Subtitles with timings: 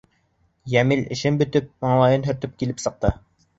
[0.75, 3.17] Йәмил эшен бөтөп, маңлайын һөртөп килеп сыҡты.